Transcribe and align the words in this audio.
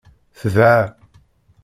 Tedɛa. 0.39 0.79